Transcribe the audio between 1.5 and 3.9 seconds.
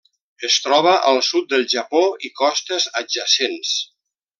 del Japó i costes adjacents.